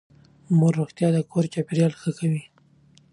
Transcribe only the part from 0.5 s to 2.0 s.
مور روغتيا د کور چاپېريال